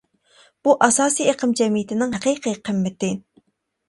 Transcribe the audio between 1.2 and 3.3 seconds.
ئېقىم جەمئىيىتىنىڭ ھەقىقىي قىممىتى.